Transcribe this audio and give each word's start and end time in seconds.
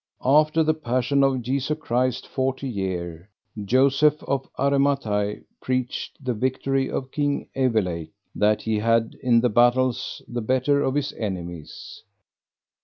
After 0.25 0.63
the 0.63 0.73
passion 0.73 1.23
of 1.23 1.43
Jesu 1.43 1.75
Christ 1.75 2.27
forty 2.27 2.67
year, 2.67 3.29
Joseph 3.63 4.23
of 4.23 4.49
Aramathie 4.57 5.43
preached 5.61 6.17
the 6.25 6.33
victory 6.33 6.89
of 6.89 7.11
King 7.11 7.47
Evelake, 7.55 8.09
that 8.33 8.63
he 8.63 8.79
had 8.79 9.15
in 9.21 9.41
the 9.41 9.49
battles 9.49 10.19
the 10.27 10.41
better 10.41 10.81
of 10.81 10.95
his 10.95 11.13
enemies. 11.13 12.01